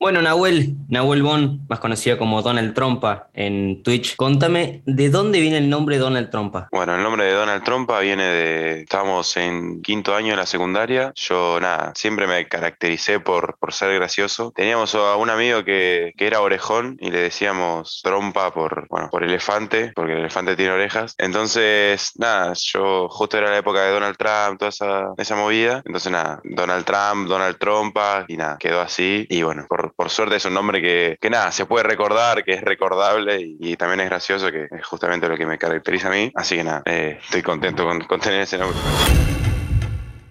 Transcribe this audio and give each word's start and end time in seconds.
Bueno, 0.00 0.22
Nahuel, 0.22 0.76
Nahuel 0.88 1.22
Bon, 1.22 1.60
más 1.68 1.78
conocido 1.78 2.16
como 2.16 2.40
Donald 2.40 2.72
Trompa 2.72 3.28
en 3.34 3.82
Twitch, 3.82 4.16
contame, 4.16 4.80
¿de 4.86 5.10
dónde 5.10 5.40
viene 5.40 5.58
el 5.58 5.68
nombre 5.68 5.98
Donald 5.98 6.30
Trompa? 6.30 6.68
Bueno, 6.72 6.96
el 6.96 7.02
nombre 7.02 7.26
de 7.26 7.34
Donald 7.34 7.62
Trompa 7.64 8.00
viene 8.00 8.24
de, 8.24 8.80
estábamos 8.80 9.36
en 9.36 9.82
quinto 9.82 10.14
año 10.14 10.30
de 10.30 10.38
la 10.38 10.46
secundaria, 10.46 11.12
yo 11.14 11.60
nada, 11.60 11.92
siempre 11.94 12.26
me 12.26 12.48
caractericé 12.48 13.20
por, 13.20 13.58
por 13.58 13.74
ser 13.74 13.94
gracioso. 13.94 14.54
Teníamos 14.56 14.94
a 14.94 15.16
un 15.16 15.28
amigo 15.28 15.64
que, 15.64 16.14
que 16.16 16.26
era 16.26 16.40
orejón 16.40 16.96
y 16.98 17.10
le 17.10 17.20
decíamos 17.20 18.00
trompa 18.02 18.54
por, 18.54 18.88
bueno, 18.88 19.10
por 19.10 19.22
elefante, 19.22 19.92
porque 19.94 20.12
el 20.12 20.20
elefante 20.20 20.56
tiene 20.56 20.72
orejas. 20.72 21.14
Entonces, 21.18 22.12
nada, 22.16 22.54
yo 22.54 23.06
justo 23.10 23.36
era 23.36 23.50
la 23.50 23.58
época 23.58 23.82
de 23.82 23.92
Donald 23.92 24.16
Trump, 24.16 24.60
toda 24.60 24.70
esa, 24.70 25.12
esa 25.18 25.36
movida. 25.36 25.82
Entonces, 25.84 26.10
nada, 26.10 26.40
Donald 26.42 26.86
Trump, 26.86 27.28
Donald 27.28 27.58
Trompa 27.58 28.24
y 28.28 28.38
nada, 28.38 28.56
quedó 28.58 28.80
así. 28.80 29.26
Y 29.28 29.42
bueno, 29.42 29.66
por, 29.68 29.89
por, 29.96 30.10
suerte 30.10 30.36
es 30.36 30.44
un 30.44 30.54
nombre 30.54 30.80
que, 30.80 31.16
que, 31.20 31.30
nada, 31.30 31.52
se 31.52 31.66
puede 31.66 31.84
recordar, 31.84 32.44
que 32.44 32.52
es 32.52 32.62
recordable 32.62 33.38
y, 33.40 33.76
también 33.76 34.00
es 34.00 34.06
gracioso, 34.10 34.50
que 34.50 34.68
es 34.70 34.86
justamente 34.86 35.28
lo 35.28 35.36
que 35.36 35.46
me 35.46 35.58
caracteriza 35.58 36.08
a 36.08 36.10
mí. 36.10 36.32
Así 36.34 36.56
que 36.56 36.64
nada, 36.64 36.82
eh, 36.86 37.18
estoy 37.22 37.42
contento 37.42 37.84
con, 37.84 38.00
con 38.02 38.20
tener 38.20 38.42
ese 38.42 38.58
nombre. 38.58 38.78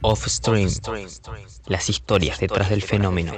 Off 0.02 0.28
Stream, 0.28 0.70
las 1.68 1.90
historias 1.90 2.40
detrás 2.40 2.70
del 2.70 2.82
fenómeno. 2.82 3.34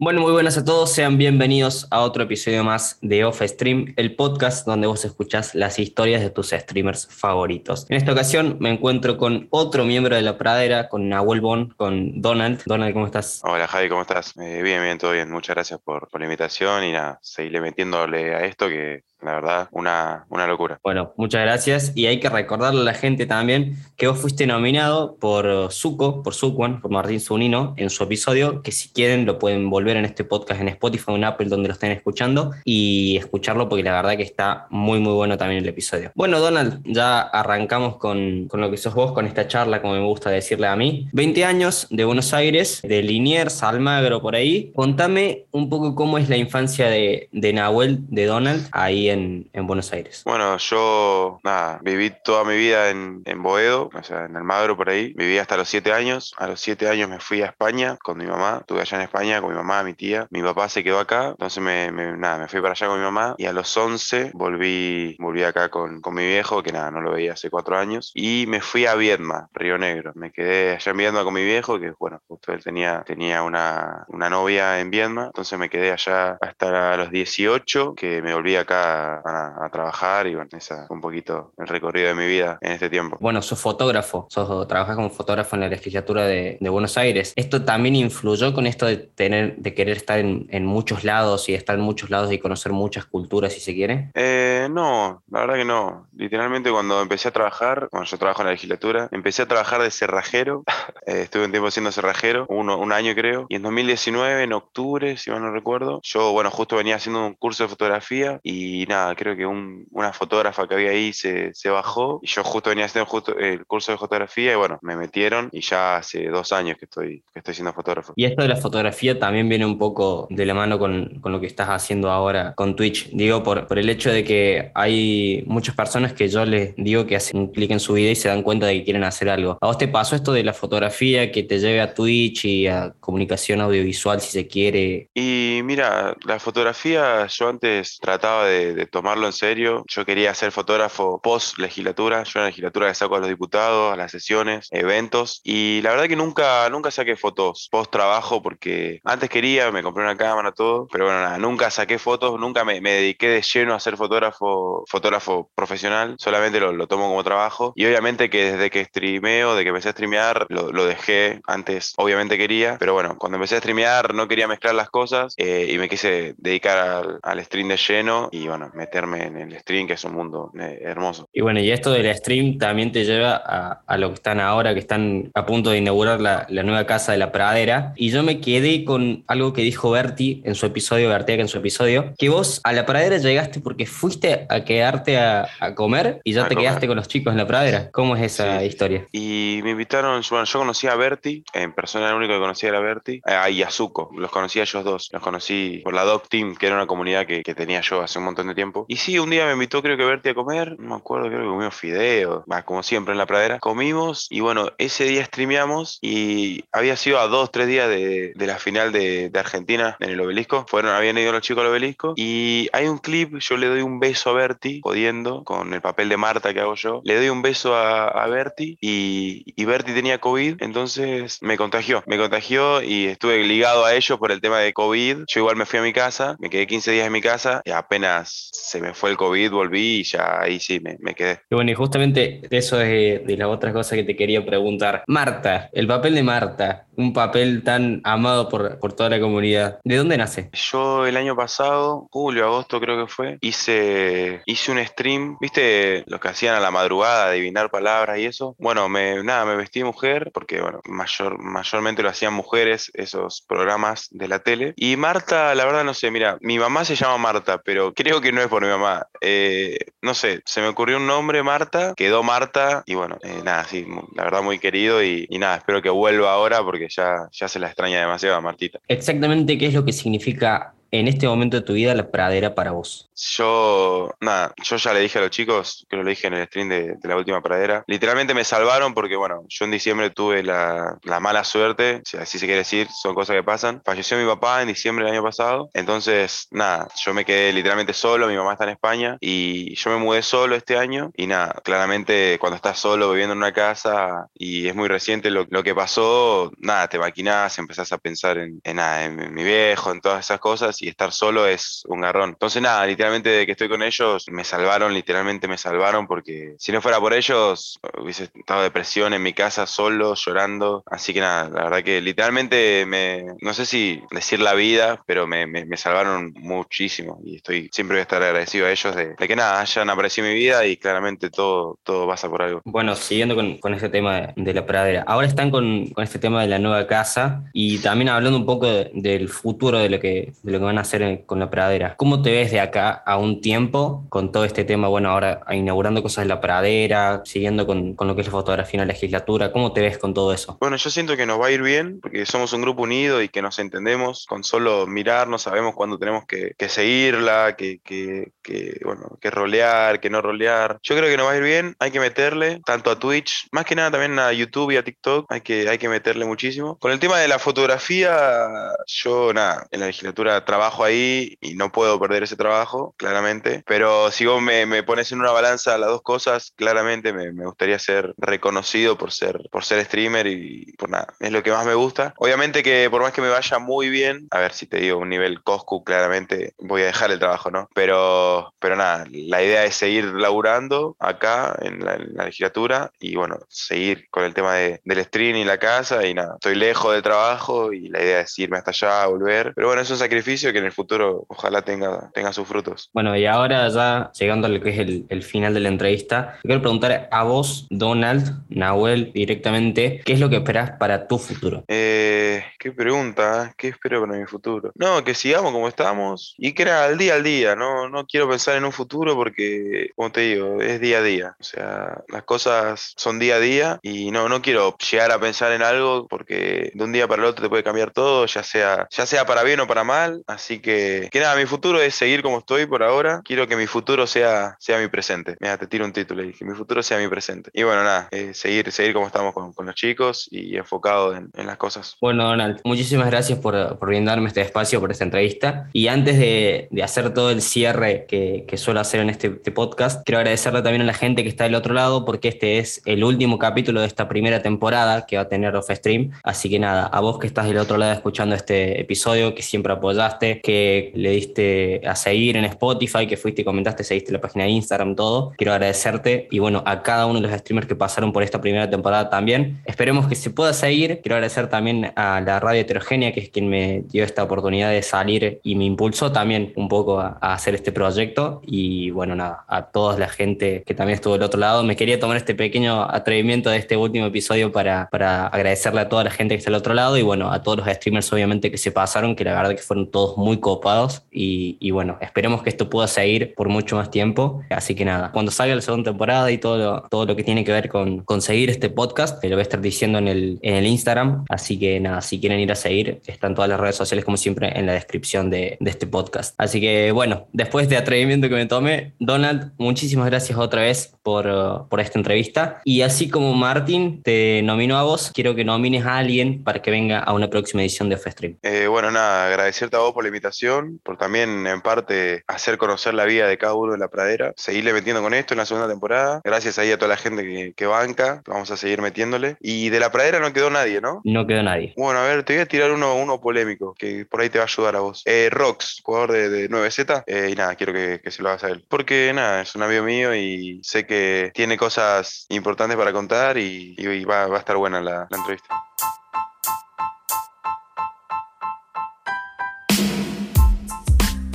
Bueno, 0.00 0.20
muy 0.20 0.30
buenas 0.30 0.56
a 0.56 0.64
todos, 0.64 0.92
sean 0.92 1.18
bienvenidos 1.18 1.88
a 1.90 2.02
otro 2.02 2.22
episodio 2.22 2.62
más 2.62 2.98
de 3.02 3.24
Off 3.24 3.42
Stream, 3.42 3.94
el 3.96 4.14
podcast 4.14 4.64
donde 4.64 4.86
vos 4.86 5.04
escuchás 5.04 5.56
las 5.56 5.80
historias 5.80 6.22
de 6.22 6.30
tus 6.30 6.50
streamers 6.50 7.08
favoritos. 7.08 7.84
En 7.90 7.96
esta 7.96 8.12
ocasión 8.12 8.58
me 8.60 8.70
encuentro 8.70 9.18
con 9.18 9.48
otro 9.50 9.84
miembro 9.84 10.14
de 10.14 10.22
la 10.22 10.38
pradera, 10.38 10.88
con 10.88 11.08
Nahuel 11.08 11.40
Bon, 11.40 11.70
con 11.70 12.22
Donald. 12.22 12.62
Donald, 12.64 12.92
¿cómo 12.92 13.06
estás? 13.06 13.40
Hola 13.42 13.66
Javi, 13.66 13.88
¿cómo 13.88 14.02
estás? 14.02 14.36
Eh, 14.36 14.62
bien, 14.62 14.80
bien, 14.84 14.98
todo 14.98 15.10
bien. 15.10 15.32
Muchas 15.32 15.56
gracias 15.56 15.80
por, 15.80 16.08
por 16.08 16.20
la 16.20 16.26
invitación 16.26 16.84
y 16.84 16.92
nada, 16.92 17.18
seguirle 17.20 17.60
metiéndole 17.60 18.36
a 18.36 18.44
esto 18.44 18.68
que 18.68 19.02
la 19.22 19.34
verdad, 19.34 19.68
una, 19.72 20.26
una 20.28 20.46
locura. 20.46 20.78
Bueno, 20.82 21.12
muchas 21.16 21.42
gracias. 21.42 21.92
Y 21.94 22.06
hay 22.06 22.20
que 22.20 22.28
recordarle 22.28 22.80
a 22.80 22.84
la 22.84 22.94
gente 22.94 23.26
también 23.26 23.76
que 23.96 24.06
vos 24.06 24.18
fuiste 24.18 24.46
nominado 24.46 25.16
por 25.16 25.72
Zuko, 25.72 26.22
por 26.22 26.34
Zukwon, 26.34 26.80
por 26.80 26.90
Martín 26.90 27.20
Zunino, 27.20 27.74
en 27.76 27.90
su 27.90 28.04
episodio, 28.04 28.62
que 28.62 28.72
si 28.72 28.90
quieren 28.90 29.26
lo 29.26 29.38
pueden 29.38 29.70
volver 29.70 29.96
en 29.96 30.04
este 30.04 30.24
podcast 30.24 30.60
en 30.60 30.68
Spotify 30.68 31.14
en 31.14 31.24
Apple 31.24 31.48
donde 31.48 31.68
lo 31.68 31.74
estén 31.74 31.92
escuchando 31.92 32.52
y 32.64 33.16
escucharlo 33.16 33.68
porque 33.68 33.82
la 33.82 33.92
verdad 33.92 34.16
que 34.16 34.22
está 34.22 34.66
muy 34.70 35.00
muy 35.00 35.12
bueno 35.12 35.36
también 35.36 35.62
el 35.62 35.68
episodio. 35.68 36.12
Bueno, 36.14 36.40
Donald, 36.40 36.80
ya 36.84 37.20
arrancamos 37.20 37.96
con, 37.96 38.46
con 38.48 38.60
lo 38.60 38.70
que 38.70 38.76
sos 38.76 38.94
vos, 38.94 39.12
con 39.12 39.26
esta 39.26 39.48
charla, 39.48 39.80
como 39.80 39.94
me 39.94 40.04
gusta 40.04 40.30
decirle 40.30 40.66
a 40.66 40.76
mí. 40.76 41.08
20 41.12 41.44
años 41.44 41.86
de 41.90 42.04
Buenos 42.04 42.32
Aires, 42.34 42.80
de 42.82 43.02
Liniers, 43.02 43.62
Almagro, 43.62 44.20
por 44.20 44.34
ahí. 44.34 44.72
Contame 44.74 45.46
un 45.50 45.68
poco 45.68 45.94
cómo 45.94 46.18
es 46.18 46.28
la 46.28 46.36
infancia 46.36 46.88
de, 46.88 47.28
de 47.32 47.52
Nahuel, 47.52 48.00
de 48.08 48.26
Donald, 48.26 48.68
ahí 48.72 49.07
en, 49.10 49.50
Buenos 49.66 49.92
Aires? 49.92 50.22
Bueno, 50.24 50.56
yo 50.56 51.40
nada, 51.44 51.78
viví 51.82 52.12
toda 52.24 52.44
mi 52.44 52.56
vida 52.56 52.90
en, 52.90 53.22
Boedo, 53.42 53.90
o 53.92 54.02
sea, 54.02 54.24
en 54.24 54.36
Almagro 54.36 54.76
por 54.76 54.88
ahí. 54.88 55.12
Viví 55.14 55.38
hasta 55.38 55.56
los 55.56 55.68
siete 55.68 55.92
años. 55.92 56.34
A 56.38 56.46
los 56.46 56.60
siete 56.60 56.88
años 56.88 57.08
me 57.08 57.20
fui 57.20 57.42
a 57.42 57.46
España 57.46 57.96
con 58.02 58.18
mi 58.18 58.24
mamá. 58.24 58.58
Estuve 58.60 58.80
allá 58.80 58.96
en 58.96 59.02
España 59.04 59.40
con 59.40 59.50
mi 59.50 59.56
mamá, 59.56 59.82
mi 59.82 59.94
tía. 59.94 60.26
Mi 60.30 60.42
papá 60.42 60.68
se 60.68 60.82
quedó 60.82 60.98
acá, 60.98 61.28
entonces 61.28 61.62
me, 61.62 61.90
nada, 61.92 62.38
me 62.38 62.48
fui 62.48 62.60
para 62.60 62.72
allá 62.72 62.86
con 62.86 62.98
mi 62.98 63.04
mamá. 63.04 63.34
Y 63.38 63.46
a 63.46 63.52
los 63.52 63.76
once 63.76 64.30
volví, 64.34 65.16
volví 65.18 65.42
acá 65.42 65.68
con, 65.68 66.00
con 66.00 66.14
mi 66.14 66.26
viejo, 66.26 66.62
que 66.62 66.72
nada, 66.72 66.90
no 66.90 67.00
lo 67.00 67.12
veía 67.12 67.32
hace 67.34 67.50
cuatro 67.50 67.76
años. 67.76 68.12
Y 68.14 68.46
me 68.48 68.60
fui 68.60 68.86
a 68.86 68.94
Viedma, 68.94 69.48
Río 69.52 69.78
Negro. 69.78 70.12
Me 70.14 70.32
quedé 70.32 70.76
allá 70.76 70.90
en 70.90 70.96
Viedma 70.96 71.24
con 71.24 71.34
mi 71.34 71.44
viejo, 71.44 71.78
que 71.78 71.92
bueno, 71.98 72.20
justo 72.26 72.52
él 72.52 72.62
tenía, 72.62 73.02
tenía 73.06 73.42
una, 73.42 74.04
una 74.08 74.30
novia 74.30 74.80
en 74.80 74.90
Viedma. 74.90 75.26
Entonces 75.26 75.58
me 75.58 75.68
quedé 75.68 75.92
allá 75.92 76.38
hasta 76.40 76.96
los 76.96 77.10
18, 77.10 77.94
que 77.94 78.22
me 78.22 78.34
volví 78.34 78.56
acá 78.56 78.97
a, 78.98 79.68
trabajar 79.70 80.26
y 80.26 80.34
bueno, 80.34 80.48
ese 80.52 80.74
fue 80.86 80.96
un 80.96 81.00
poquito 81.00 81.52
el 81.58 81.66
recorrido 81.66 82.08
de 82.08 82.14
mi 82.14 82.26
vida 82.26 82.58
en 82.62 82.72
este 82.72 82.88
tiempo. 82.88 83.18
Bueno, 83.20 83.42
sos 83.42 83.60
fotógrafo, 83.60 84.26
sos, 84.30 84.66
trabajas 84.66 84.96
como 84.96 85.10
fotógrafo 85.10 85.56
en 85.56 85.60
la 85.60 85.68
legislatura 85.68 86.24
de, 86.24 86.58
Buenos 86.68 86.98
Aires. 86.98 87.32
¿Esto 87.36 87.64
también 87.64 87.96
influyó 87.96 88.52
con 88.52 88.66
esto 88.66 88.86
de, 88.86 88.98
tener, 88.98 89.56
de 89.56 89.74
querer 89.74 89.96
estar 89.96 90.18
en, 90.18 90.46
en, 90.50 90.66
muchos 90.66 91.02
lados 91.02 91.48
y 91.48 91.54
estar 91.54 91.76
en 91.76 91.82
muchos 91.82 92.10
lados 92.10 92.30
y 92.30 92.38
conocer 92.38 92.72
muchas 92.72 93.06
culturas, 93.06 93.54
si 93.54 93.60
se 93.60 93.74
quiere? 93.74 94.10
Eh, 94.14 94.68
no, 94.70 95.22
la 95.30 95.40
verdad 95.40 95.54
que 95.56 95.64
no. 95.64 96.06
Literalmente 96.14 96.70
cuando 96.70 97.00
empecé 97.00 97.28
a 97.28 97.32
trabajar, 97.32 97.88
cuando 97.90 98.08
yo 98.08 98.18
trabajo 98.18 98.42
en 98.42 98.46
la 98.46 98.52
legislatura, 98.52 99.08
empecé 99.12 99.42
a 99.42 99.48
trabajar 99.48 99.82
de 99.82 99.90
cerrajero. 99.90 100.64
Eh, 101.06 101.22
estuve 101.22 101.46
un 101.46 101.50
tiempo 101.52 101.70
siendo 101.70 101.90
cerrajero, 101.90 102.44
uno, 102.50 102.76
un 102.78 102.92
año 102.92 103.14
creo, 103.14 103.46
y 103.48 103.54
en 103.54 103.62
2019, 103.62 104.42
en 104.42 104.52
octubre, 104.52 105.16
si 105.16 105.30
mal 105.30 105.40
no 105.40 105.50
recuerdo, 105.50 106.00
yo, 106.02 106.32
bueno, 106.32 106.50
justo 106.50 106.76
venía 106.76 106.96
haciendo 106.96 107.26
un 107.26 107.34
curso 107.34 107.62
de 107.62 107.68
fotografía 107.70 108.40
y 108.42 108.84
nada, 108.88 109.14
creo 109.14 109.36
que 109.36 109.46
una 109.46 110.12
fotógrafa 110.12 110.66
que 110.66 110.74
había 110.74 110.90
ahí 110.90 111.12
se, 111.12 111.54
se, 111.54 111.68
bajó 111.70 112.20
y 112.22 112.26
yo 112.26 112.42
justo 112.42 112.70
venía 112.70 112.86
haciendo 112.86 113.08
justo 113.08 113.36
el 113.36 113.64
curso 113.66 113.92
de 113.92 113.98
fotografía 113.98 114.52
y 114.52 114.56
bueno, 114.56 114.78
me 114.82 114.96
metieron 114.96 115.48
y 115.52 115.60
ya 115.60 115.96
hace 115.96 116.28
dos 116.28 116.52
años 116.52 116.76
que 116.78 116.86
estoy, 116.86 117.22
que 117.32 117.40
estoy 117.40 117.54
siendo 117.54 117.72
fotógrafo. 117.72 118.12
Y 118.16 118.24
esto 118.24 118.42
de 118.42 118.48
la 118.48 118.56
fotografía 118.56 119.18
también 119.18 119.48
viene 119.48 119.66
un 119.66 119.78
poco 119.78 120.26
de 120.30 120.46
la 120.46 120.54
mano 120.54 120.78
con, 120.78 121.20
con 121.20 121.32
lo 121.32 121.40
que 121.40 121.46
estás 121.46 121.68
haciendo 121.68 122.10
ahora 122.10 122.54
con 122.56 122.74
Twitch. 122.74 123.10
Digo, 123.10 123.42
por, 123.42 123.66
por 123.66 123.78
el 123.78 123.88
hecho 123.88 124.10
de 124.10 124.24
que 124.24 124.70
hay 124.74 125.44
muchas 125.46 125.74
personas 125.74 126.12
que 126.12 126.28
yo 126.28 126.44
les 126.44 126.74
digo 126.76 127.06
que 127.06 127.16
hacen 127.16 127.38
un 127.38 127.52
clic 127.52 127.70
en 127.70 127.80
su 127.80 127.92
vida 127.94 128.10
y 128.10 128.16
se 128.16 128.28
dan 128.28 128.42
cuenta 128.42 128.66
de 128.66 128.78
que 128.78 128.84
quieren 128.84 129.04
hacer 129.04 129.28
algo. 129.28 129.58
¿A 129.60 129.66
vos 129.66 129.78
te 129.78 129.88
pasó 129.88 130.16
esto 130.16 130.32
de 130.32 130.42
la 130.42 130.54
fotografía 130.54 131.30
que 131.30 131.42
te 131.42 131.58
lleve 131.58 131.80
a 131.80 131.94
Twitch 131.94 132.44
y 132.44 132.66
a 132.66 132.94
comunicación 133.00 133.60
audiovisual 133.60 134.20
si 134.20 134.30
se 134.30 134.46
quiere? 134.46 135.10
Y 135.14 135.60
mira, 135.64 136.16
la 136.24 136.38
fotografía 136.38 137.26
yo 137.26 137.48
antes 137.48 137.98
trataba 138.00 138.46
de 138.46 138.77
de 138.78 138.86
tomarlo 138.86 139.26
en 139.26 139.32
serio. 139.32 139.84
Yo 139.88 140.04
quería 140.06 140.32
ser 140.34 140.52
fotógrafo 140.52 141.20
post 141.20 141.58
legislatura. 141.58 142.22
Yo 142.22 142.38
en 142.38 142.42
la 142.42 142.48
legislatura 142.48 142.88
le 142.88 142.94
saco 142.94 143.16
a 143.16 143.18
los 143.18 143.28
diputados, 143.28 143.92
a 143.92 143.96
las 143.96 144.12
sesiones, 144.12 144.68
eventos. 144.70 145.40
Y 145.44 145.80
la 145.82 145.90
verdad 145.90 146.06
que 146.06 146.16
nunca, 146.16 146.68
nunca 146.70 146.90
saqué 146.90 147.16
fotos 147.16 147.68
post 147.70 147.90
trabajo 147.90 148.42
porque 148.42 149.00
antes 149.04 149.28
quería, 149.28 149.70
me 149.72 149.82
compré 149.82 150.04
una 150.04 150.16
cámara, 150.16 150.52
todo. 150.52 150.86
Pero 150.92 151.04
bueno, 151.06 151.20
nada, 151.20 151.38
nunca 151.38 151.70
saqué 151.70 151.98
fotos, 151.98 152.38
nunca 152.38 152.64
me, 152.64 152.80
me 152.80 152.92
dediqué 152.92 153.28
de 153.28 153.42
lleno 153.42 153.74
a 153.74 153.80
ser 153.80 153.96
fotógrafo, 153.96 154.84
fotógrafo 154.88 155.50
profesional. 155.54 156.14
Solamente 156.18 156.60
lo, 156.60 156.72
lo, 156.72 156.86
tomo 156.86 157.08
como 157.08 157.24
trabajo. 157.24 157.72
Y 157.74 157.84
obviamente 157.86 158.30
que 158.30 158.52
desde 158.52 158.70
que 158.70 158.84
streameo, 158.84 159.54
de 159.56 159.64
que 159.64 159.68
empecé 159.70 159.88
a 159.88 159.92
streamear, 159.92 160.46
lo, 160.48 160.72
lo 160.72 160.86
dejé. 160.86 161.40
Antes 161.46 161.94
obviamente 161.96 162.38
quería, 162.38 162.76
pero 162.78 162.94
bueno, 162.94 163.16
cuando 163.18 163.36
empecé 163.36 163.56
a 163.56 163.58
streamear 163.58 164.14
no 164.14 164.28
quería 164.28 164.46
mezclar 164.48 164.74
las 164.74 164.90
cosas 164.90 165.34
eh, 165.36 165.68
y 165.70 165.78
me 165.78 165.88
quise 165.88 166.34
dedicar 166.38 166.78
al, 166.78 167.18
al 167.22 167.44
stream 167.44 167.68
de 167.68 167.76
lleno. 167.76 168.28
Y 168.30 168.46
bueno, 168.46 168.67
meterme 168.74 169.26
en 169.26 169.36
el 169.36 169.58
stream, 169.58 169.86
que 169.86 169.94
es 169.94 170.04
un 170.04 170.14
mundo 170.14 170.50
eh, 170.58 170.80
hermoso. 170.82 171.28
Y 171.32 171.40
bueno, 171.40 171.60
y 171.60 171.70
esto 171.70 171.90
del 171.90 172.14
stream 172.14 172.58
también 172.58 172.92
te 172.92 173.04
lleva 173.04 173.36
a, 173.44 173.82
a, 173.86 173.98
lo 173.98 174.08
que 174.08 174.14
están 174.14 174.40
ahora, 174.40 174.74
que 174.74 174.80
están 174.80 175.30
a 175.34 175.46
punto 175.46 175.70
de 175.70 175.78
inaugurar 175.78 176.20
la, 176.20 176.46
la, 176.48 176.62
nueva 176.62 176.86
casa 176.86 177.12
de 177.12 177.18
la 177.18 177.32
pradera. 177.32 177.92
Y 177.96 178.10
yo 178.10 178.22
me 178.22 178.40
quedé 178.40 178.84
con 178.84 179.24
algo 179.26 179.52
que 179.52 179.62
dijo 179.62 179.90
Berti 179.90 180.42
en 180.44 180.54
su 180.54 180.66
episodio, 180.66 181.10
que 181.26 181.34
en 181.34 181.48
su 181.48 181.58
episodio, 181.58 182.14
que 182.18 182.28
vos 182.28 182.60
a 182.64 182.72
la 182.72 182.86
pradera 182.86 183.18
llegaste 183.18 183.60
porque 183.60 183.86
fuiste 183.86 184.46
a 184.48 184.64
quedarte 184.64 185.18
a, 185.18 185.48
a 185.60 185.74
comer 185.74 186.20
y 186.24 186.32
ya 186.32 186.48
te 186.48 186.56
quedaste 186.56 186.86
con 186.86 186.96
los 186.96 187.08
chicos 187.08 187.32
en 187.32 187.38
la 187.38 187.46
pradera. 187.46 187.90
¿Cómo 187.92 188.16
es 188.16 188.22
esa 188.22 188.64
historia? 188.64 189.06
Y 189.12 189.60
me 189.62 189.70
invitaron, 189.70 190.22
bueno, 190.30 190.44
yo 190.44 190.58
conocí 190.58 190.86
a 190.86 190.94
Berti, 190.94 191.44
en 191.52 191.72
persona 191.72 192.08
el 192.08 192.14
único 192.14 192.34
que 192.34 192.40
conocía 192.40 192.70
era 192.70 192.80
Berti, 192.80 193.20
a 193.24 193.48
Yasuko, 193.50 194.10
los 194.16 194.30
conocí 194.30 194.60
a 194.60 194.62
ellos 194.62 194.84
dos, 194.84 195.08
los 195.12 195.22
conocí 195.22 195.80
por 195.84 195.94
la 195.94 196.04
Doc 196.04 196.28
Team, 196.28 196.56
que 196.56 196.66
era 196.66 196.76
una 196.76 196.86
comunidad 196.86 197.26
que, 197.26 197.42
que 197.42 197.54
tenía 197.54 197.80
yo 197.80 198.02
hace 198.02 198.18
un 198.18 198.24
montón 198.24 198.46
de 198.48 198.54
tiempo. 198.54 198.57
Y 198.88 198.96
sí, 198.96 199.18
un 199.18 199.30
día 199.30 199.46
me 199.46 199.52
invitó, 199.52 199.82
creo 199.82 199.96
que 199.96 200.04
Berti 200.04 200.30
a 200.30 200.34
comer, 200.34 200.78
no 200.78 200.90
me 200.90 200.94
acuerdo, 200.96 201.28
creo 201.28 201.40
que 201.40 201.46
comimos 201.46 201.74
fideos, 201.74 202.44
como 202.64 202.82
siempre 202.82 203.12
en 203.12 203.18
la 203.18 203.26
pradera. 203.26 203.58
Comimos 203.58 204.26
y 204.30 204.40
bueno, 204.40 204.72
ese 204.78 205.04
día 205.04 205.24
streameamos 205.24 205.98
y 206.02 206.64
había 206.72 206.96
sido 206.96 207.20
a 207.20 207.28
dos, 207.28 207.50
tres 207.52 207.68
días 207.68 207.88
de, 207.88 208.32
de 208.34 208.46
la 208.46 208.58
final 208.58 208.92
de, 208.92 209.30
de, 209.30 209.38
Argentina 209.38 209.96
en 210.00 210.10
el 210.10 210.20
obelisco. 210.20 210.66
Fueron, 210.68 210.92
habían 210.92 211.18
ido 211.18 211.32
los 211.32 211.42
chicos 211.42 211.62
al 211.62 211.70
obelisco 211.70 212.14
y 212.16 212.68
hay 212.72 212.88
un 212.88 212.98
clip, 212.98 213.38
yo 213.38 213.56
le 213.56 213.68
doy 213.68 213.82
un 213.82 214.00
beso 214.00 214.30
a 214.30 214.32
Berti, 214.32 214.80
jodiendo, 214.82 215.44
con 215.44 215.72
el 215.72 215.80
papel 215.80 216.08
de 216.08 216.16
Marta 216.16 216.52
que 216.52 216.60
hago 216.60 216.74
yo. 216.74 217.00
Le 217.04 217.16
doy 217.16 217.28
un 217.28 217.42
beso 217.42 217.74
a, 217.74 218.08
a 218.08 218.26
Berti 218.26 218.76
y, 218.80 219.44
y 219.46 219.64
Berti 219.64 219.92
tenía 219.92 220.18
COVID, 220.18 220.56
entonces 220.60 221.38
me 221.42 221.56
contagió. 221.56 222.02
Me 222.06 222.18
contagió 222.18 222.82
y 222.82 223.06
estuve 223.06 223.42
ligado 223.44 223.84
a 223.84 223.94
ellos 223.94 224.18
por 224.18 224.32
el 224.32 224.40
tema 224.40 224.58
de 224.58 224.72
COVID. 224.72 225.24
Yo 225.26 225.40
igual 225.40 225.56
me 225.56 225.66
fui 225.66 225.78
a 225.78 225.82
mi 225.82 225.92
casa, 225.92 226.36
me 226.38 226.50
quedé 226.50 226.66
15 226.66 226.92
días 226.92 227.06
en 227.06 227.12
mi 227.12 227.20
casa 227.20 227.62
y 227.64 227.70
apenas 227.70 228.37
se 228.52 228.80
me 228.80 228.94
fue 228.94 229.10
el 229.10 229.16
COVID, 229.16 229.50
volví 229.50 230.00
y 230.00 230.02
ya 230.04 230.40
ahí 230.40 230.60
sí 230.60 230.80
me, 230.80 230.96
me 231.00 231.14
quedé. 231.14 231.40
Y 231.50 231.54
bueno, 231.54 231.70
y 231.70 231.74
justamente 231.74 232.42
eso 232.50 232.80
es 232.80 233.26
de 233.26 233.36
las 233.36 233.48
otras 233.48 233.72
cosas 233.72 233.96
que 233.96 234.04
te 234.04 234.16
quería 234.16 234.44
preguntar. 234.44 235.04
Marta, 235.06 235.70
el 235.72 235.86
papel 235.86 236.14
de 236.14 236.22
Marta, 236.22 236.86
un 236.96 237.12
papel 237.12 237.62
tan 237.62 238.00
amado 238.04 238.48
por, 238.48 238.78
por 238.78 238.92
toda 238.92 239.10
la 239.10 239.20
comunidad, 239.20 239.78
¿de 239.84 239.96
dónde 239.96 240.16
nace? 240.16 240.50
Yo 240.52 241.06
el 241.06 241.16
año 241.16 241.36
pasado, 241.36 242.08
julio, 242.10 242.46
agosto 242.46 242.80
creo 242.80 243.04
que 243.04 243.10
fue, 243.10 243.38
hice, 243.40 244.42
hice 244.46 244.72
un 244.72 244.84
stream, 244.84 245.36
¿viste? 245.40 246.04
Los 246.06 246.20
que 246.20 246.28
hacían 246.28 246.54
a 246.54 246.60
la 246.60 246.70
madrugada, 246.70 247.28
adivinar 247.28 247.70
palabras 247.70 248.18
y 248.18 248.24
eso. 248.24 248.56
Bueno, 248.58 248.88
me, 248.88 249.22
nada, 249.22 249.44
me 249.44 249.56
vestí 249.56 249.84
mujer, 249.84 250.30
porque 250.34 250.60
bueno, 250.60 250.80
mayor, 250.84 251.38
mayormente 251.38 252.02
lo 252.02 252.08
hacían 252.08 252.34
mujeres 252.34 252.90
esos 252.94 253.44
programas 253.46 254.08
de 254.10 254.28
la 254.28 254.40
tele. 254.40 254.74
Y 254.76 254.96
Marta, 254.96 255.54
la 255.54 255.64
verdad 255.64 255.84
no 255.84 255.94
sé, 255.94 256.10
mira, 256.10 256.38
mi 256.40 256.58
mamá 256.58 256.84
se 256.84 256.96
llama 256.96 257.18
Marta, 257.18 257.62
pero 257.64 257.94
creo 257.94 258.20
que 258.28 258.32
no 258.32 258.42
es 258.42 258.48
por 258.48 258.62
mi 258.62 258.68
mamá. 258.68 259.06
Eh, 259.22 259.78
no 260.02 260.12
sé, 260.12 260.42
se 260.44 260.60
me 260.60 260.68
ocurrió 260.68 260.98
un 260.98 261.06
nombre, 261.06 261.42
Marta, 261.42 261.94
quedó 261.96 262.22
Marta, 262.22 262.82
y 262.84 262.94
bueno, 262.94 263.16
eh, 263.22 263.40
nada, 263.42 263.64
sí, 263.64 263.86
la 264.14 264.24
verdad 264.24 264.42
muy 264.42 264.58
querido 264.58 265.02
y, 265.02 265.26
nada, 265.38 265.56
espero 265.56 265.80
que 265.80 265.88
vuelva 265.88 266.32
ahora 266.32 266.62
porque 266.62 266.88
ya, 266.90 267.28
ya 267.32 267.48
se 267.48 267.58
la 267.58 267.68
extraña 267.68 268.00
demasiado 268.00 268.36
a 268.36 268.42
Martita. 268.42 268.80
Exactamente, 268.86 269.56
¿qué 269.56 269.68
es 269.68 269.74
lo 269.74 269.82
que 269.82 269.94
significa 269.94 270.74
en 270.90 271.08
este 271.08 271.26
momento 271.26 271.58
de 271.58 271.62
tu 271.62 271.74
vida 271.74 271.94
la 271.94 272.10
pradera 272.10 272.54
para 272.54 272.72
vos? 272.72 273.10
Yo, 273.14 274.10
nada, 274.20 274.54
yo 274.62 274.76
ya 274.76 274.92
le 274.92 275.00
dije 275.00 275.18
a 275.18 275.22
los 275.22 275.30
chicos, 275.30 275.86
que 275.88 275.96
lo 275.96 276.04
dije 276.04 276.28
en 276.28 276.34
el 276.34 276.46
stream 276.46 276.68
de, 276.68 276.96
la 277.02 277.16
última 277.16 277.42
pradera, 277.42 277.84
literalmente 277.86 278.34
me 278.34 278.44
salvaron 278.44 278.94
porque, 278.94 279.16
bueno, 279.16 279.44
yo 279.48 279.64
en 279.64 279.70
diciembre 279.70 280.10
tuve 280.10 280.42
la, 280.42 280.98
la, 281.02 281.20
mala 281.20 281.42
suerte, 281.42 282.00
si 282.04 282.16
así 282.16 282.38
se 282.38 282.46
quiere 282.46 282.60
decir, 282.60 282.88
son 282.90 283.14
cosas 283.14 283.34
que 283.34 283.42
pasan. 283.42 283.82
Falleció 283.84 284.16
mi 284.18 284.26
papá 284.26 284.62
en 284.62 284.68
diciembre 284.68 285.04
del 285.04 285.14
año 285.14 285.22
pasado, 285.22 285.70
entonces, 285.74 286.46
nada, 286.50 286.88
yo 287.04 287.12
me 287.12 287.24
quedé 287.24 287.52
literalmente 287.52 287.92
solo, 287.92 288.28
mi 288.28 288.36
mamá 288.36 288.52
está 288.52 288.64
en 288.64 288.70
España 288.70 289.16
y 289.20 289.74
yo 289.74 289.90
me 289.90 289.96
mudé 289.96 290.22
solo 290.22 290.54
este 290.54 290.76
año 290.76 291.10
y 291.16 291.26
nada, 291.26 291.60
claramente 291.64 292.38
cuando 292.38 292.56
estás 292.56 292.78
solo 292.78 293.10
viviendo 293.10 293.32
en 293.32 293.38
una 293.38 293.52
casa 293.52 294.28
y 294.34 294.68
es 294.68 294.74
muy 294.74 294.88
reciente 294.88 295.30
lo, 295.30 295.46
que 295.62 295.74
pasó, 295.74 296.52
nada, 296.58 296.88
te 296.88 296.98
maquinás, 296.98 297.58
empezás 297.58 297.90
a 297.92 297.98
pensar 297.98 298.38
en, 298.38 298.60
en, 298.62 298.76
nada, 298.76 299.04
en 299.04 299.34
mi 299.34 299.42
viejo, 299.42 299.90
en 299.90 300.00
todas 300.00 300.24
esas 300.24 300.38
cosas 300.38 300.77
y 300.82 300.88
estar 300.88 301.12
solo 301.12 301.46
es 301.46 301.82
un 301.86 302.00
garrón. 302.00 302.30
Entonces 302.30 302.62
nada, 302.62 302.86
literalmente 302.86 303.28
de 303.30 303.46
que 303.46 303.52
estoy 303.52 303.68
con 303.68 303.82
ellos 303.82 304.26
me 304.30 304.44
salvaron, 304.44 304.94
literalmente 304.94 305.48
me 305.48 305.58
salvaron 305.58 306.06
porque 306.06 306.54
si 306.58 306.72
no 306.72 306.80
fuera 306.80 307.00
por 307.00 307.12
ellos 307.12 307.78
hubiese 307.98 308.30
estado 308.34 308.62
depresión 308.62 309.12
en 309.12 309.22
mi 309.22 309.32
casa 309.32 309.66
solo, 309.66 310.14
llorando. 310.14 310.82
Así 310.86 311.12
que 311.12 311.20
nada, 311.20 311.48
la 311.48 311.64
verdad 311.64 311.82
que 311.82 312.00
literalmente 312.00 312.84
me, 312.86 313.24
no 313.40 313.54
sé 313.54 313.66
si 313.66 314.02
decir 314.10 314.40
la 314.40 314.54
vida, 314.54 315.02
pero 315.06 315.26
me, 315.26 315.46
me, 315.46 315.76
salvaron 315.76 316.32
muchísimo 316.36 317.20
y 317.24 317.36
estoy 317.36 317.68
siempre 317.72 317.96
voy 317.96 318.00
a 318.00 318.02
estar 318.02 318.22
agradecido 318.22 318.66
a 318.66 318.70
ellos 318.70 318.96
de, 318.96 319.14
que 319.16 319.36
nada, 319.36 319.60
hayan 319.60 319.90
aparecido 319.90 320.26
en 320.26 320.34
mi 320.34 320.38
vida 320.40 320.66
y 320.66 320.76
claramente 320.76 321.30
todo, 321.30 321.78
todo 321.82 322.06
pasa 322.08 322.28
por 322.28 322.42
algo. 322.42 322.62
Bueno, 322.64 322.96
siguiendo 322.96 323.36
con, 323.36 323.58
con 323.58 323.74
este 323.74 323.88
tema 323.88 324.32
de, 324.34 324.54
la 324.54 324.66
pradera, 324.66 325.04
ahora 325.06 325.26
están 325.26 325.50
con, 325.50 325.86
con, 325.88 326.02
este 326.02 326.18
tema 326.18 326.40
de 326.40 326.48
la 326.48 326.58
nueva 326.58 326.86
casa 326.86 327.44
y 327.52 327.78
también 327.78 328.08
hablando 328.08 328.38
un 328.38 328.46
poco 328.46 328.66
de, 328.66 328.90
del 328.94 329.28
futuro 329.28 329.78
de 329.78 329.90
lo 329.90 330.00
que, 330.00 330.32
de 330.42 330.52
lo 330.52 330.58
que 330.58 330.64
van 330.68 330.78
a 330.78 330.82
hacer 330.82 331.24
con 331.26 331.38
la 331.38 331.50
pradera. 331.50 331.94
¿Cómo 331.96 332.22
te 332.22 332.30
ves 332.30 332.50
de 332.50 332.60
acá 332.60 332.90
a 332.90 333.16
un 333.16 333.40
tiempo 333.40 334.06
con 334.08 334.32
todo 334.32 334.44
este 334.44 334.64
tema? 334.64 334.88
Bueno, 334.88 335.10
ahora 335.10 335.40
inaugurando 335.50 336.02
cosas 336.02 336.22
en 336.22 336.28
la 336.28 336.40
pradera, 336.40 337.22
siguiendo 337.24 337.66
con, 337.66 337.94
con 337.94 338.06
lo 338.06 338.14
que 338.14 338.20
es 338.20 338.26
la 338.26 338.32
fotografía 338.32 338.80
en 338.80 338.86
la 338.86 338.92
legislatura. 338.92 339.50
¿Cómo 339.52 339.72
te 339.72 339.80
ves 339.80 339.98
con 339.98 340.14
todo 340.14 340.32
eso? 340.32 340.56
Bueno, 340.60 340.76
yo 340.76 340.90
siento 340.90 341.16
que 341.16 341.26
nos 341.26 341.40
va 341.40 341.46
a 341.46 341.50
ir 341.50 341.62
bien 341.62 342.00
porque 342.00 342.24
somos 342.26 342.52
un 342.52 342.62
grupo 342.62 342.82
unido 342.82 343.22
y 343.22 343.28
que 343.28 343.42
nos 343.42 343.58
entendemos. 343.58 344.26
Con 344.26 344.44
solo 344.44 344.86
mirarnos 344.86 345.42
sabemos 345.42 345.74
cuándo 345.74 345.98
tenemos 345.98 346.24
que, 346.26 346.52
que 346.56 346.68
seguirla, 346.68 347.56
que, 347.56 347.80
que, 347.82 348.32
que, 348.42 348.80
bueno, 348.84 349.18
que 349.20 349.30
rolear, 349.30 350.00
que 350.00 350.10
no 350.10 350.20
rolear. 350.20 350.78
Yo 350.82 350.96
creo 350.96 351.08
que 351.08 351.16
nos 351.16 351.26
va 351.26 351.32
a 351.32 351.36
ir 351.36 351.42
bien. 351.42 351.76
Hay 351.78 351.90
que 351.90 352.00
meterle 352.00 352.60
tanto 352.64 352.90
a 352.90 352.98
Twitch, 352.98 353.48
más 353.52 353.64
que 353.64 353.74
nada 353.74 353.90
también 353.90 354.18
a 354.18 354.32
YouTube 354.32 354.72
y 354.72 354.76
a 354.76 354.84
TikTok. 354.84 355.26
Hay 355.30 355.40
que, 355.40 355.68
hay 355.68 355.78
que 355.78 355.88
meterle 355.88 356.24
muchísimo. 356.24 356.78
Con 356.78 356.92
el 356.92 356.98
tema 356.98 357.18
de 357.18 357.28
la 357.28 357.38
fotografía, 357.38 358.38
yo 358.86 359.32
nada, 359.32 359.66
en 359.70 359.80
la 359.80 359.86
legislatura 359.86 360.44
trabajo 360.44 360.57
ahí 360.62 361.36
y 361.40 361.54
no 361.54 361.70
puedo 361.72 361.98
perder 361.98 362.22
ese 362.22 362.36
trabajo, 362.36 362.94
claramente. 362.96 363.62
Pero 363.66 364.10
si 364.10 364.26
vos 364.26 364.40
me, 364.42 364.66
me 364.66 364.82
pones 364.82 365.12
en 365.12 365.20
una 365.20 365.30
balanza 365.30 365.78
las 365.78 365.90
dos 365.90 366.02
cosas, 366.02 366.52
claramente 366.56 367.12
me, 367.12 367.32
me, 367.32 367.46
gustaría 367.46 367.78
ser 367.78 368.14
reconocido 368.18 368.98
por 368.98 369.12
ser, 369.12 369.48
por 369.50 369.64
ser 369.64 369.84
streamer 369.84 370.26
y 370.26 370.72
por 370.78 370.90
nada, 370.90 371.06
es 371.20 371.32
lo 371.32 371.42
que 371.42 371.50
más 371.50 371.66
me 371.66 371.74
gusta. 371.74 372.14
Obviamente 372.16 372.62
que 372.62 372.88
por 372.90 373.02
más 373.02 373.12
que 373.12 373.22
me 373.22 373.28
vaya 373.28 373.58
muy 373.58 373.88
bien, 373.88 374.28
a 374.30 374.38
ver 374.38 374.52
si 374.52 374.66
te 374.66 374.78
digo 374.78 374.98
un 374.98 375.08
nivel 375.08 375.42
Coscu, 375.42 375.84
claramente 375.84 376.54
voy 376.58 376.82
a 376.82 376.86
dejar 376.86 377.10
el 377.10 377.18
trabajo, 377.18 377.50
¿no? 377.50 377.68
Pero, 377.74 378.52
pero 378.58 378.76
nada, 378.76 379.04
la 379.10 379.42
idea 379.42 379.64
es 379.64 379.74
seguir 379.74 380.04
laburando 380.04 380.96
acá 380.98 381.56
en 381.62 381.84
la, 381.84 381.94
en 381.94 382.14
la 382.14 382.24
legislatura 382.24 382.92
y 383.00 383.16
bueno, 383.16 383.38
seguir 383.48 384.08
con 384.10 384.24
el 384.24 384.34
tema 384.34 384.54
de, 384.54 384.80
del 384.84 385.04
stream 385.04 385.36
y 385.36 385.44
la 385.44 385.58
casa 385.58 386.06
y 386.06 386.14
nada, 386.14 386.34
estoy 386.34 386.54
lejos 386.54 386.92
del 386.92 387.02
trabajo 387.02 387.72
y 387.72 387.88
la 387.88 388.02
idea 388.02 388.20
es 388.20 388.38
irme 388.38 388.58
hasta 388.58 388.70
allá, 388.70 389.06
volver. 389.06 389.52
Pero 389.54 389.68
bueno, 389.68 389.82
es 389.82 389.90
un 389.90 389.98
sacrificio 389.98 390.47
que 390.52 390.58
en 390.58 390.66
el 390.66 390.72
futuro 390.72 391.24
ojalá 391.28 391.62
tenga, 391.62 392.10
tenga 392.12 392.32
sus 392.32 392.46
frutos. 392.46 392.90
Bueno, 392.92 393.16
y 393.16 393.26
ahora 393.26 393.68
ya 393.68 394.10
llegando 394.18 394.46
a 394.46 394.50
lo 394.50 394.60
que 394.60 394.70
es 394.70 394.78
el, 394.78 395.06
el 395.08 395.22
final 395.22 395.54
de 395.54 395.60
la 395.60 395.68
entrevista, 395.68 396.38
quiero 396.42 396.60
preguntar 396.60 397.08
a 397.10 397.22
vos, 397.24 397.66
Donald, 397.70 398.44
Nahuel, 398.48 399.12
directamente, 399.12 400.00
¿qué 400.04 400.12
es 400.12 400.20
lo 400.20 400.28
que 400.28 400.36
esperás 400.36 400.72
para 400.72 401.06
tu 401.06 401.18
futuro? 401.18 401.64
Eh, 401.68 402.42
qué 402.58 402.72
pregunta, 402.72 403.54
¿qué 403.56 403.68
espero 403.68 404.00
para 404.00 404.18
mi 404.18 404.26
futuro? 404.26 404.72
No, 404.74 405.04
que 405.04 405.14
sigamos 405.14 405.52
como 405.52 405.68
estamos 405.68 406.34
y 406.38 406.52
que 406.52 406.62
era 406.62 406.84
al 406.84 406.98
día 406.98 407.14
al 407.14 407.22
día, 407.22 407.56
no, 407.56 407.88
no 407.88 408.06
quiero 408.06 408.28
pensar 408.28 408.56
en 408.56 408.64
un 408.64 408.72
futuro 408.72 409.14
porque, 409.14 409.90
como 409.94 410.10
te 410.10 410.20
digo, 410.20 410.60
es 410.60 410.80
día 410.80 410.98
a 410.98 411.02
día. 411.02 411.36
O 411.38 411.44
sea, 411.44 412.02
las 412.08 412.24
cosas 412.24 412.94
son 412.96 413.18
día 413.18 413.36
a 413.36 413.40
día 413.40 413.78
y 413.82 414.10
no, 414.10 414.28
no 414.28 414.42
quiero 414.42 414.76
llegar 414.78 415.12
a 415.12 415.20
pensar 415.20 415.52
en 415.52 415.62
algo 415.62 416.06
porque 416.08 416.72
de 416.74 416.84
un 416.84 416.92
día 416.92 417.08
para 417.08 417.22
el 417.22 417.28
otro 417.28 417.42
te 417.42 417.48
puede 417.48 417.62
cambiar 417.62 417.92
todo, 417.92 418.26
ya 418.26 418.42
sea, 418.42 418.88
ya 418.90 419.06
sea 419.06 419.24
para 419.26 419.42
bien 419.42 419.60
o 419.60 419.66
para 419.66 419.84
mal. 419.84 420.22
Así 420.26 420.60
que, 420.60 421.08
que 421.10 421.20
nada, 421.20 421.36
mi 421.36 421.46
futuro 421.46 421.80
es 421.80 421.94
seguir 421.94 422.22
como 422.22 422.38
estoy 422.38 422.66
por 422.66 422.82
ahora. 422.82 423.22
Quiero 423.24 423.46
que 423.46 423.56
mi 423.56 423.66
futuro 423.66 424.06
sea, 424.06 424.56
sea 424.58 424.78
mi 424.78 424.88
presente. 424.88 425.36
Mira, 425.40 425.56
te 425.58 425.66
tiro 425.66 425.84
un 425.84 425.92
título 425.92 426.24
y 426.24 426.32
que 426.32 426.44
mi 426.44 426.54
futuro 426.54 426.82
sea 426.82 426.98
mi 426.98 427.08
presente. 427.08 427.50
Y 427.52 427.62
bueno, 427.62 427.82
nada, 427.84 428.08
eh, 428.10 428.34
seguir, 428.34 428.70
seguir 428.72 428.94
como 428.94 429.06
estamos 429.06 429.34
con, 429.34 429.52
con 429.52 429.66
los 429.66 429.74
chicos 429.74 430.28
y 430.30 430.56
enfocado 430.56 431.14
en, 431.14 431.30
en, 431.34 431.46
las 431.46 431.56
cosas. 431.56 431.96
Bueno, 432.00 432.34
Muchísimas 432.64 433.08
gracias 433.08 433.38
por, 433.38 433.78
por 433.78 433.88
brindarme 433.88 434.28
este 434.28 434.40
espacio, 434.40 434.80
por 434.80 434.90
esta 434.90 435.04
entrevista. 435.04 435.68
Y 435.72 435.88
antes 435.88 436.18
de, 436.18 436.68
de 436.70 436.82
hacer 436.82 437.12
todo 437.14 437.30
el 437.30 437.42
cierre 437.42 438.06
que, 438.08 438.44
que 438.46 438.56
suelo 438.56 438.80
hacer 438.80 439.00
en 439.00 439.10
este, 439.10 439.28
este, 439.28 439.52
podcast, 439.52 440.02
quiero 440.04 440.18
agradecerle 440.18 440.62
también 440.62 440.82
a 440.82 440.84
la 440.84 440.94
gente 440.94 441.22
que 441.22 441.28
está 441.28 441.44
del 441.44 441.54
otro 441.54 441.74
lado 441.74 442.04
porque 442.04 442.28
este 442.28 442.58
es 442.58 442.82
el 442.84 443.04
último 443.04 443.38
capítulo 443.38 443.80
de 443.80 443.86
esta 443.86 444.08
primera 444.08 444.42
temporada 444.42 445.06
que 445.06 445.16
va 445.16 445.22
a 445.22 445.28
tener 445.28 445.56
Off 445.56 445.70
Stream. 445.70 446.10
Así 446.22 446.48
que 446.48 446.58
nada, 446.58 446.86
a 446.86 447.00
vos 447.00 447.18
que 447.18 447.26
estás 447.26 447.46
del 447.46 447.58
otro 447.58 447.76
lado 447.76 447.92
escuchando 447.92 448.34
este 448.34 448.80
episodio, 448.80 449.34
que 449.34 449.42
siempre 449.42 449.72
apoyaste, 449.72 450.40
que 450.40 450.92
le 450.94 451.10
diste 451.10 451.80
a 451.86 451.94
seguir 451.96 452.36
en 452.36 452.44
Spotify, 452.44 453.06
que 453.06 453.16
fuiste 453.16 453.42
y 453.42 453.44
comentaste, 453.44 453.84
seguiste 453.84 454.12
la 454.12 454.20
página 454.20 454.44
de 454.44 454.50
Instagram, 454.50 454.94
todo. 454.94 455.32
Quiero 455.36 455.52
agradecerte 455.52 456.28
y 456.30 456.38
bueno, 456.38 456.62
a 456.66 456.82
cada 456.82 457.06
uno 457.06 457.20
de 457.20 457.28
los 457.28 457.38
streamers 457.38 457.66
que 457.66 457.76
pasaron 457.76 458.12
por 458.12 458.22
esta 458.22 458.40
primera 458.40 458.68
temporada 458.68 459.10
también. 459.10 459.60
Esperemos 459.64 460.08
que 460.08 460.14
se 460.14 460.30
pueda 460.30 460.52
seguir. 460.52 461.00
Quiero 461.02 461.16
agradecer 461.16 461.48
también 461.48 461.92
a 461.96 462.20
la 462.20 462.37
radio 462.40 462.62
heterogénea, 462.62 463.12
que 463.12 463.20
es 463.20 463.30
quien 463.30 463.48
me 463.48 463.82
dio 463.88 464.04
esta 464.04 464.22
oportunidad 464.22 464.70
de 464.70 464.82
salir 464.82 465.40
y 465.42 465.54
me 465.54 465.64
impulsó 465.64 466.12
también 466.12 466.52
un 466.56 466.68
poco 466.68 467.00
a, 467.00 467.18
a 467.20 467.34
hacer 467.34 467.54
este 467.54 467.72
proyecto. 467.72 468.40
Y 468.46 468.90
bueno, 468.90 469.14
nada, 469.14 469.44
a 469.48 469.62
toda 469.70 469.98
la 469.98 470.08
gente 470.08 470.62
que 470.66 470.74
también 470.74 470.94
estuvo 470.94 471.14
del 471.14 471.22
otro 471.22 471.40
lado. 471.40 471.62
Me 471.62 471.76
quería 471.76 471.98
tomar 471.98 472.16
este 472.16 472.34
pequeño 472.34 472.82
atrevimiento 472.82 473.50
de 473.50 473.58
este 473.58 473.76
último 473.76 474.06
episodio 474.06 474.52
para, 474.52 474.88
para 474.90 475.26
agradecerle 475.26 475.80
a 475.80 475.88
toda 475.88 476.04
la 476.04 476.10
gente 476.10 476.34
que 476.34 476.38
está 476.38 476.50
del 476.50 476.58
otro 476.58 476.74
lado 476.74 476.96
y 476.96 477.02
bueno, 477.02 477.30
a 477.30 477.42
todos 477.42 477.58
los 477.58 477.68
streamers 477.68 478.12
obviamente 478.12 478.50
que 478.50 478.58
se 478.58 478.72
pasaron, 478.72 479.14
que 479.16 479.24
la 479.24 479.34
verdad 479.34 479.50
que 479.50 479.62
fueron 479.62 479.90
todos 479.90 480.16
muy 480.16 480.38
copados 480.38 481.02
y, 481.10 481.56
y 481.60 481.70
bueno, 481.70 481.98
esperemos 482.00 482.42
que 482.42 482.50
esto 482.50 482.70
pueda 482.70 482.88
seguir 482.88 483.34
por 483.34 483.48
mucho 483.48 483.76
más 483.76 483.90
tiempo. 483.90 484.42
Así 484.50 484.74
que 484.74 484.84
nada, 484.84 485.12
cuando 485.12 485.30
salga 485.30 485.54
la 485.54 485.60
segunda 485.60 485.90
temporada 485.90 486.30
y 486.30 486.38
todo 486.38 486.58
lo, 486.58 486.82
todo 486.88 487.06
lo 487.06 487.16
que 487.16 487.24
tiene 487.24 487.44
que 487.44 487.52
ver 487.52 487.68
con 487.68 488.00
conseguir 488.04 488.50
este 488.50 488.70
podcast, 488.70 489.20
te 489.20 489.28
lo 489.28 489.36
voy 489.36 489.40
a 489.40 489.42
estar 489.42 489.60
diciendo 489.60 489.98
en 489.98 490.08
el, 490.08 490.38
en 490.42 490.54
el 490.54 490.66
Instagram. 490.66 491.24
Así 491.28 491.58
que 491.58 491.80
nada, 491.80 492.00
si 492.00 492.20
quieren 492.28 492.42
ir 492.42 492.52
a 492.52 492.56
seguir, 492.56 493.00
están 493.06 493.34
todas 493.34 493.48
las 493.48 493.58
redes 493.58 493.76
sociales 493.76 494.04
como 494.04 494.18
siempre 494.18 494.52
en 494.54 494.66
la 494.66 494.74
descripción 494.74 495.30
de, 495.30 495.56
de 495.60 495.70
este 495.70 495.86
podcast. 495.86 496.34
Así 496.36 496.60
que 496.60 496.92
bueno, 496.92 497.26
después 497.32 497.70
de 497.70 497.78
atrevimiento 497.78 498.28
que 498.28 498.34
me 498.34 498.44
tome, 498.44 498.92
Donald, 498.98 499.52
muchísimas 499.56 500.10
gracias 500.10 500.38
otra 500.38 500.60
vez 500.60 500.94
por, 501.02 501.26
uh, 501.26 501.66
por 501.70 501.80
esta 501.80 501.98
entrevista. 501.98 502.60
Y 502.66 502.82
así 502.82 503.08
como 503.08 503.32
Martín 503.32 504.02
te 504.02 504.42
nominó 504.42 504.76
a 504.76 504.82
vos, 504.82 505.10
quiero 505.14 505.34
que 505.34 505.42
nomines 505.42 505.86
a 505.86 505.96
alguien 505.96 506.44
para 506.44 506.60
que 506.60 506.70
venga 506.70 506.98
a 506.98 507.14
una 507.14 507.30
próxima 507.30 507.62
edición 507.62 507.88
de 507.88 507.96
Stream. 507.96 508.36
Eh, 508.42 508.66
bueno, 508.66 508.90
nada, 508.90 509.26
agradecerte 509.28 509.76
a 509.76 509.80
vos 509.80 509.94
por 509.94 510.04
la 510.04 510.08
invitación, 510.08 510.80
por 510.84 510.98
también 510.98 511.46
en 511.46 511.62
parte 511.62 512.24
hacer 512.26 512.58
conocer 512.58 512.92
la 512.92 513.06
vida 513.06 513.26
de 513.26 513.38
cada 513.38 513.54
uno 513.54 513.72
de 513.72 513.78
la 513.78 513.88
pradera, 513.88 514.34
seguirle 514.36 514.74
metiendo 514.74 515.00
con 515.00 515.14
esto 515.14 515.32
en 515.32 515.38
la 515.38 515.46
segunda 515.46 515.66
temporada. 515.66 516.20
Gracias 516.24 516.58
ahí 516.58 516.72
a 516.72 516.76
toda 516.76 516.90
la 516.90 516.98
gente 516.98 517.22
que, 517.22 517.54
que 517.56 517.64
banca, 517.64 518.22
vamos 518.26 518.50
a 518.50 518.58
seguir 518.58 518.82
metiéndole. 518.82 519.36
Y 519.40 519.70
de 519.70 519.80
la 519.80 519.90
pradera 519.90 520.20
no 520.20 520.30
quedó 520.34 520.50
nadie, 520.50 520.82
¿no? 520.82 521.00
No 521.04 521.26
quedó 521.26 521.42
nadie. 521.42 521.72
Bueno, 521.76 522.00
a 522.00 522.06
ver, 522.06 522.17
te 522.24 522.34
voy 522.34 522.42
a 522.42 522.46
tirar 522.46 522.72
uno, 522.72 522.94
uno 522.94 523.20
polémico, 523.20 523.74
que 523.74 524.06
por 524.06 524.20
ahí 524.20 524.30
te 524.30 524.38
va 524.38 524.44
a 524.44 524.46
ayudar 524.46 524.76
a 524.76 524.80
vos. 524.80 525.02
Eh, 525.04 525.28
Rox, 525.30 525.80
jugador 525.82 526.12
de, 526.12 526.50
9Z, 526.50 527.04
eh, 527.06 527.28
y 527.32 527.34
nada, 527.34 527.54
quiero 527.54 527.72
que, 527.72 528.00
se 528.10 528.22
lo 528.22 528.28
hagas 528.30 528.44
a 528.44 528.48
él. 528.48 528.64
Porque 528.68 529.12
nada, 529.14 529.42
es 529.42 529.54
un 529.54 529.62
amigo 529.62 529.84
mío 529.84 530.14
y 530.14 530.60
sé 530.62 530.86
que 530.86 531.30
tiene 531.34 531.56
cosas 531.56 532.26
importantes 532.28 532.76
para 532.76 532.92
contar 532.92 533.38
y, 533.38 533.74
va, 534.04 534.24
a 534.24 534.38
estar 534.38 534.56
buena 534.56 534.80
la, 534.80 535.06
la 535.10 535.16
entrevista. 535.16 535.62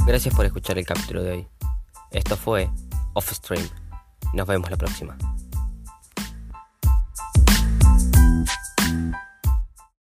Gracias 0.05 0.35
por 0.35 0.45
escuchar 0.45 0.77
el 0.77 0.85
capítulo 0.85 1.23
de 1.23 1.31
hoy. 1.31 1.47
Esto 2.11 2.35
fue 2.35 2.69
Off 3.13 3.31
Stream. 3.31 3.67
Nos 4.33 4.47
vemos 4.47 4.69
la 4.69 4.77
próxima. 4.77 5.17